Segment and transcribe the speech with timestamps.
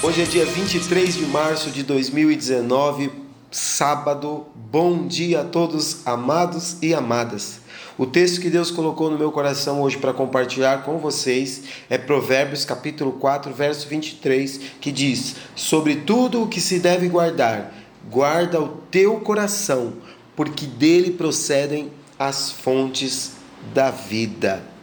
[0.00, 3.10] Hoje é dia 23 de março de 2019,
[3.50, 4.46] sábado.
[4.54, 7.58] Bom dia a todos, amados e amadas.
[7.98, 12.64] O texto que Deus colocou no meu coração hoje para compartilhar com vocês é Provérbios
[12.64, 17.74] capítulo 4, verso 23, que diz: "Sobre tudo o que se deve guardar,
[18.08, 19.94] guarda o teu coração,
[20.36, 23.32] porque dele procedem as fontes
[23.74, 24.77] da vida."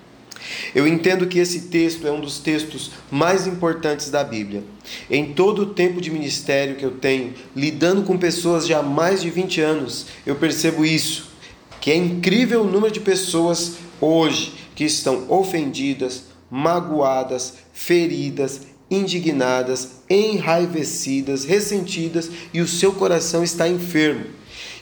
[0.73, 4.63] Eu entendo que esse texto é um dos textos mais importantes da Bíblia.
[5.09, 9.21] Em todo o tempo de ministério que eu tenho, lidando com pessoas já há mais
[9.21, 11.31] de 20 anos, eu percebo isso,
[11.79, 21.45] que é incrível o número de pessoas hoje que estão ofendidas, magoadas, feridas, indignadas, enraivecidas,
[21.45, 24.25] ressentidas e o seu coração está enfermo.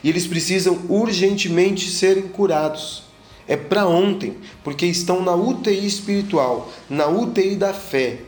[0.02, 3.04] E eles precisam urgentemente serem curados
[3.46, 8.18] é para ontem, porque estão na UTI espiritual, na UTI da fé.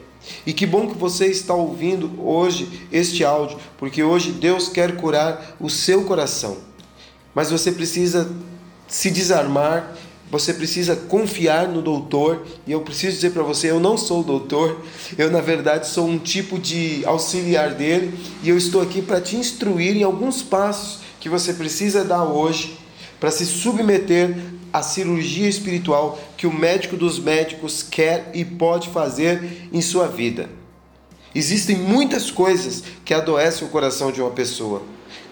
[0.45, 5.57] E que bom que você está ouvindo hoje este áudio, porque hoje Deus quer curar
[5.61, 6.59] o seu coração.
[7.35, 8.31] Mas você precisa
[8.89, 9.97] se desarmar,
[10.31, 14.81] você precisa confiar no doutor, e eu preciso dizer para você, eu não sou doutor,
[15.17, 19.37] eu na verdade sou um tipo de auxiliar dele, e eu estou aqui para te
[19.37, 22.77] instruir em alguns passos que você precisa dar hoje
[23.21, 24.37] para se submeter
[24.77, 30.51] à cirurgia espiritual que o médico dos médicos quer e pode fazer em sua vida.
[31.35, 34.83] Existem muitas coisas que adoecem o coração de uma pessoa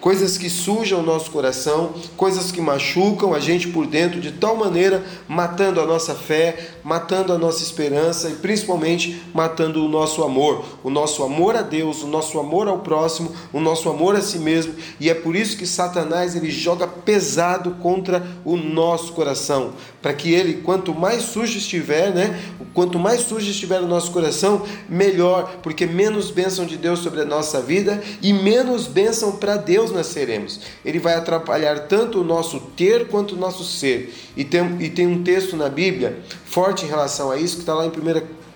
[0.05, 4.55] coisas que sujam o nosso coração, coisas que machucam a gente por dentro de tal
[4.55, 10.63] maneira, matando a nossa fé, matando a nossa esperança e principalmente matando o nosso amor,
[10.83, 14.37] o nosso amor a Deus, o nosso amor ao próximo, o nosso amor a si
[14.37, 19.73] mesmo, e é por isso que Satanás ele joga pesado contra o nosso coração,
[20.03, 22.39] para que ele quanto mais sujo estiver, né,
[22.75, 27.25] quanto mais sujo estiver o nosso coração, melhor, porque menos bênção de Deus sobre a
[27.25, 30.59] nossa vida e menos bênção para Deus nós seremos.
[30.83, 34.13] Ele vai atrapalhar tanto o nosso ter quanto o nosso ser.
[34.35, 37.73] E tem, e tem um texto na Bíblia forte em relação a isso, que está
[37.73, 37.93] lá em 1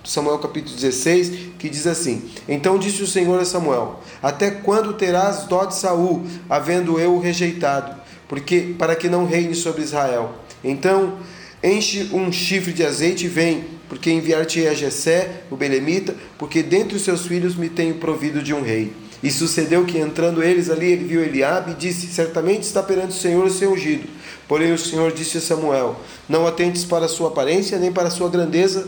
[0.03, 5.45] Samuel capítulo 16, que diz assim: Então disse o Senhor a Samuel: Até quando terás
[5.45, 10.33] dó de Saul, havendo eu o rejeitado, porque para que não reine sobre Israel?
[10.63, 11.17] Então
[11.61, 16.95] enche um chifre de azeite e vem, porque enviar-te a Jessé, o belemita, porque dentre
[16.95, 18.93] os seus filhos me tenho provido de um rei.
[19.21, 23.19] E sucedeu que, entrando eles ali, ele viu Eliabe e disse: Certamente está perante o
[23.19, 24.07] Senhor o seu ungido.
[24.47, 25.95] Porém, o Senhor disse a Samuel:
[26.27, 28.87] Não atentes para a sua aparência, nem para a sua grandeza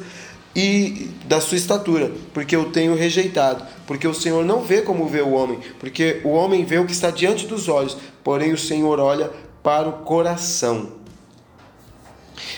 [0.55, 3.65] e da sua estatura, porque eu tenho rejeitado.
[3.85, 6.91] Porque o Senhor não vê como vê o homem, porque o homem vê o que
[6.91, 9.29] está diante dos olhos, porém o Senhor olha
[9.63, 10.93] para o coração.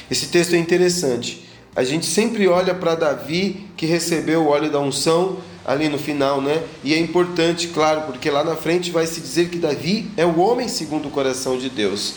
[0.09, 1.47] Esse texto é interessante.
[1.75, 6.41] A gente sempre olha para Davi, que recebeu o óleo da unção, ali no final,
[6.41, 6.63] né?
[6.83, 10.39] E é importante, claro, porque lá na frente vai se dizer que Davi é o
[10.39, 12.15] homem segundo o coração de Deus.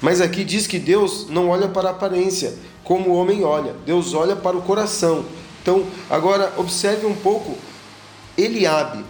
[0.00, 3.74] Mas aqui diz que Deus não olha para a aparência, como o homem olha.
[3.86, 5.24] Deus olha para o coração.
[5.62, 7.56] Então, agora observe um pouco
[8.36, 9.04] Eliabe.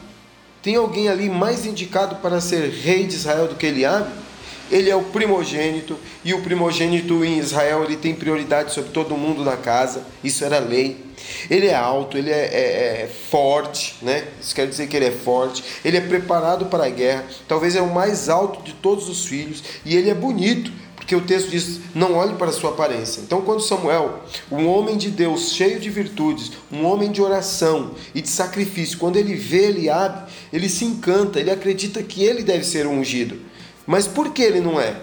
[0.63, 4.11] Tem alguém ali mais indicado para ser rei de Israel do que Eliabe?
[4.71, 9.45] Ele é o primogênito e o primogênito em Israel ele tem prioridade sobre todo mundo
[9.45, 10.03] da casa.
[10.23, 11.09] Isso era lei.
[11.51, 14.29] Ele é alto, ele é, é, é, forte, né?
[14.41, 15.65] Isso quer dizer que ele é forte.
[15.85, 17.25] Ele é preparado para a guerra.
[17.47, 20.71] Talvez é o mais alto de todos os filhos e ele é bonito.
[20.97, 23.23] Porque o texto diz: não olhe para a sua aparência.
[23.23, 28.21] Então, quando Samuel, um homem de Deus, cheio de virtudes, um homem de oração e
[28.21, 32.87] de sacrifício, quando ele vê Eliabe, ele se encanta, ele acredita que ele deve ser
[32.87, 33.48] ungido.
[33.89, 34.95] Mas por que ele não é?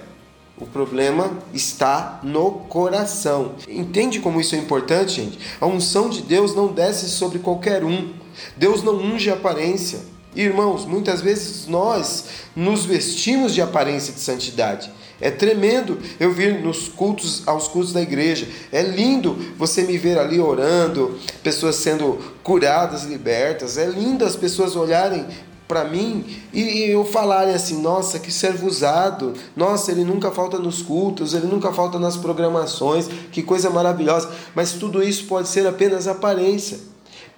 [0.61, 3.55] O problema está no coração.
[3.67, 5.39] Entende como isso é importante, gente?
[5.59, 8.13] A unção de Deus não desce sobre qualquer um.
[8.55, 10.01] Deus não unge a aparência.
[10.35, 14.91] Irmãos, muitas vezes nós nos vestimos de aparência de santidade.
[15.19, 18.47] É tremendo eu vir nos cultos, aos cultos da igreja.
[18.71, 23.79] É lindo você me ver ali orando, pessoas sendo curadas, libertas.
[23.79, 25.25] É lindo as pessoas olharem
[25.67, 30.81] para mim e eu falarem assim: nossa, que servo usado, nossa, ele nunca falta nos
[30.81, 34.31] cultos, ele nunca falta nas programações, que coisa maravilhosa.
[34.53, 36.79] Mas tudo isso pode ser apenas aparência,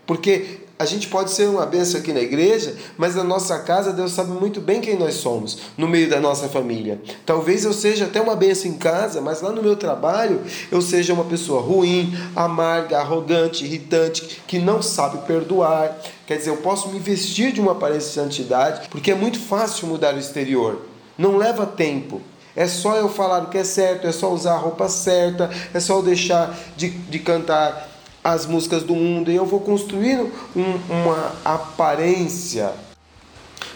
[0.06, 4.12] porque a gente pode ser uma benção aqui na igreja, mas na nossa casa Deus
[4.12, 7.02] sabe muito bem quem nós somos, no meio da nossa família.
[7.26, 10.42] Talvez eu seja até uma benção em casa, mas lá no meu trabalho
[10.72, 15.98] eu seja uma pessoa ruim, amarga, arrogante, irritante, que não sabe perdoar.
[16.28, 19.88] Quer dizer, eu posso me vestir de uma aparência de santidade, porque é muito fácil
[19.88, 20.82] mudar o exterior.
[21.18, 22.22] Não leva tempo.
[22.56, 25.80] É só eu falar o que é certo, é só usar a roupa certa, é
[25.80, 27.87] só eu deixar de, de cantar
[28.28, 32.74] as músicas do mundo e eu vou construindo um, uma aparência.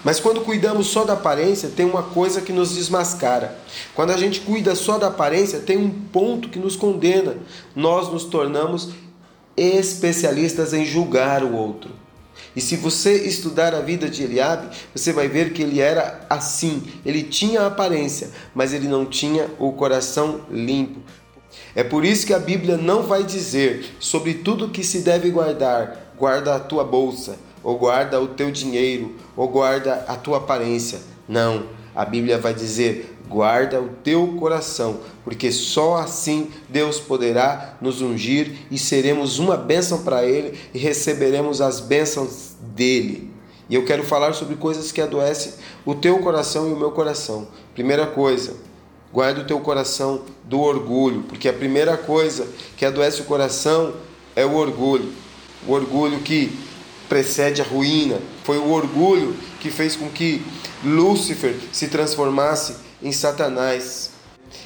[0.04, 3.58] Mas quando cuidamos só da aparência, tem uma coisa que nos desmascara.
[3.96, 7.38] Quando a gente cuida só da aparência, tem um ponto que nos condena.
[7.74, 8.90] Nós nos tornamos
[9.56, 11.92] especialistas em julgar o outro.
[12.54, 16.84] E se você estudar a vida de Eliabe, você vai ver que ele era assim.
[17.06, 21.00] Ele tinha a aparência, mas ele não tinha o coração limpo.
[21.76, 26.14] É por isso que a Bíblia não vai dizer sobre tudo que se deve guardar,
[26.18, 31.00] guarda a tua bolsa, ou guarda o teu dinheiro, ou guarda a tua aparência.
[31.28, 38.02] Não, a Bíblia vai dizer guarda o teu coração, porque só assim Deus poderá nos
[38.02, 43.32] ungir e seremos uma bênção para Ele e receberemos as bênçãos dele.
[43.70, 45.54] E eu quero falar sobre coisas que adoecem
[45.86, 47.48] o teu coração e o meu coração.
[47.74, 48.54] Primeira coisa,
[49.14, 52.48] guarda o teu coração do orgulho, porque a primeira coisa
[52.78, 53.94] que adoece o coração
[54.36, 55.12] é o orgulho.
[55.68, 56.52] O orgulho que
[57.12, 58.20] precede a ruína.
[58.44, 60.42] Foi o orgulho que fez com que
[60.84, 64.12] Lúcifer se transformasse em Satanás.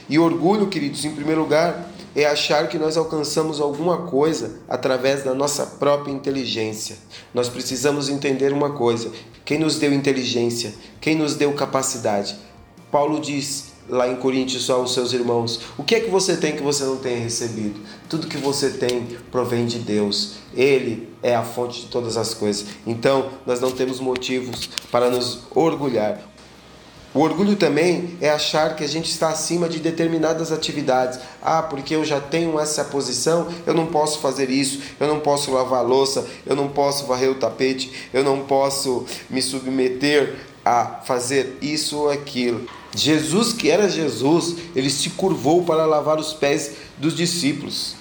[0.07, 5.33] E orgulho, queridos, em primeiro lugar, é achar que nós alcançamos alguma coisa através da
[5.33, 6.97] nossa própria inteligência.
[7.33, 9.11] Nós precisamos entender uma coisa:
[9.43, 12.37] quem nos deu inteligência, quem nos deu capacidade.
[12.91, 16.63] Paulo diz lá em Coríntios aos seus irmãos: O que é que você tem que
[16.63, 17.79] você não tenha recebido?
[18.09, 20.35] Tudo que você tem provém de Deus.
[20.53, 22.65] Ele é a fonte de todas as coisas.
[22.85, 26.19] Então, nós não temos motivos para nos orgulhar.
[27.15, 31.17] O orgulho também é achar que a gente está acima de determinadas atividades.
[31.41, 35.49] Ah, porque eu já tenho essa posição, eu não posso fazer isso, eu não posso
[35.49, 40.35] lavar a louça, eu não posso varrer o tapete, eu não posso me submeter
[40.65, 42.67] a fazer isso ou aquilo.
[42.95, 47.95] Jesus, que era Jesus, ele se curvou para lavar os pés dos discípulos.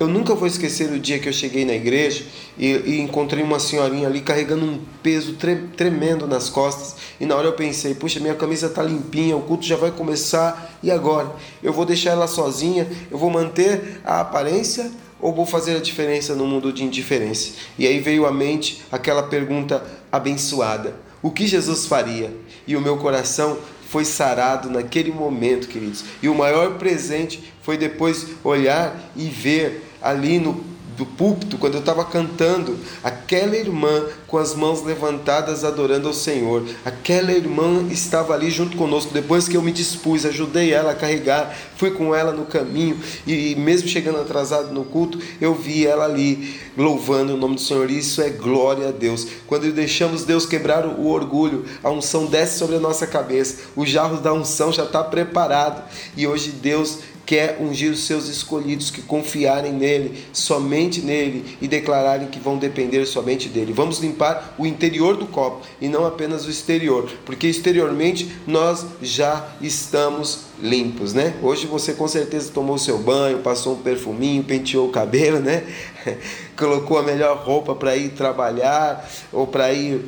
[0.00, 2.24] Eu nunca vou esquecer o dia que eu cheguei na igreja
[2.56, 6.94] e, e encontrei uma senhorinha ali carregando um peso tre tremendo nas costas.
[7.20, 10.78] E na hora eu pensei, puxa, minha camisa tá limpinha, o culto já vai começar.
[10.84, 11.34] E agora?
[11.60, 12.88] Eu vou deixar ela sozinha?
[13.10, 14.88] Eu vou manter a aparência
[15.20, 17.54] ou vou fazer a diferença no mundo de indiferença?
[17.76, 22.32] E aí veio à mente aquela pergunta abençoada: o que Jesus faria?
[22.68, 23.58] E o meu coração
[23.88, 26.04] foi sarado naquele momento, queridos.
[26.22, 30.54] E o maior presente foi depois olhar e ver ali no
[30.98, 36.64] do púlpito, quando eu estava cantando, aquela irmã com as mãos levantadas adorando ao Senhor,
[36.84, 39.14] aquela irmã estava ali junto conosco.
[39.14, 43.54] Depois que eu me dispus, ajudei ela a carregar, fui com ela no caminho e,
[43.54, 47.88] mesmo chegando atrasado no culto, eu vi ela ali louvando o nome do Senhor.
[47.88, 49.26] Isso é glória a Deus.
[49.46, 54.20] Quando deixamos Deus quebrar o orgulho, a unção desce sobre a nossa cabeça, o jarro
[54.20, 55.84] da unção já está preparado
[56.16, 56.98] e hoje Deus
[57.28, 63.04] quer ungir os seus escolhidos que confiarem nele, somente nele e declararem que vão depender
[63.04, 63.70] somente dele.
[63.70, 69.46] Vamos limpar o interior do copo e não apenas o exterior, porque exteriormente nós já
[69.60, 71.34] estamos limpos, né?
[71.42, 75.64] Hoje você com certeza tomou seu banho, passou um perfuminho, penteou o cabelo, né?
[76.56, 80.00] Colocou a melhor roupa para ir trabalhar ou para ir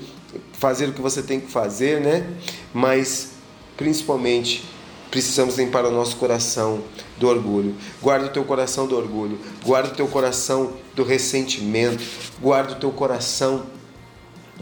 [0.55, 2.27] fazer o que você tem que fazer, né?
[2.73, 3.33] Mas
[3.77, 4.65] principalmente
[5.11, 6.83] precisamos limpar o nosso coração
[7.21, 7.77] do orgulho.
[8.03, 9.39] Guarda o teu coração do orgulho.
[9.63, 12.03] Guarda o teu coração do ressentimento.
[12.41, 13.67] Guarda o teu coração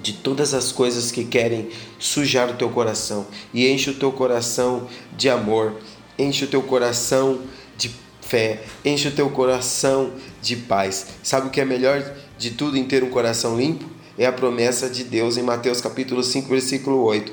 [0.02, 3.26] de todas as coisas que querem sujar o teu coração.
[3.54, 5.74] E enche o teu coração de amor.
[6.18, 7.38] Enche o teu coração
[7.76, 8.64] de fé.
[8.84, 10.10] Enche o teu coração
[10.42, 11.06] de paz.
[11.22, 12.02] Sabe o que é melhor
[12.36, 13.98] de tudo em ter um coração limpo?
[14.18, 17.32] é a promessa de Deus em Mateus capítulo 5, versículo 8,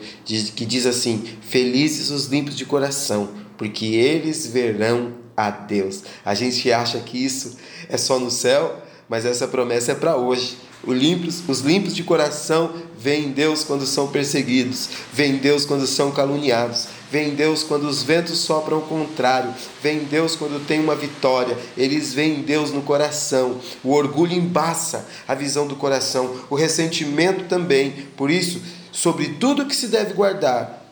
[0.56, 6.04] que diz assim: Felizes os limpos de coração, porque eles verão a Deus.
[6.24, 7.58] A gente acha que isso
[7.90, 10.58] é só no céu, mas essa promessa é para hoje.
[10.84, 16.12] Os limpos, os limpos de coração veem Deus quando são perseguidos, veem Deus quando são
[16.12, 19.54] caluniados, Vem Deus quando os ventos sopram o contrário.
[19.82, 21.58] Vem Deus quando tem uma vitória.
[21.78, 23.62] Eles veem Deus no coração.
[23.84, 26.42] O orgulho embaça a visão do coração.
[26.50, 28.08] O ressentimento também.
[28.18, 30.86] Por isso, sobre tudo que se deve guardar,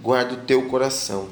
[0.00, 1.28] guarda o teu coração.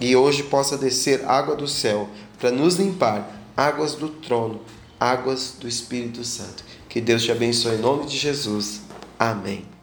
[0.00, 4.60] E hoje possa descer água do céu para nos limpar águas do trono,
[5.00, 6.64] águas do Espírito Santo.
[6.88, 8.82] Que Deus te abençoe em nome de Jesus.
[9.18, 9.75] Amém.